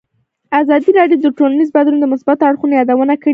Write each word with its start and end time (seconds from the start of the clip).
ازادي 0.59 0.91
راډیو 0.99 1.17
د 1.21 1.27
ټولنیز 1.37 1.69
بدلون 1.77 1.99
د 2.01 2.05
مثبتو 2.13 2.47
اړخونو 2.49 2.73
یادونه 2.79 3.15
کړې. 3.21 3.29